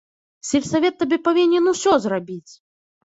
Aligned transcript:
Сельсавет 0.51 0.97
табе 1.03 1.19
павінен 1.27 1.63
усё 1.73 1.93
зрабіць! 2.07 2.51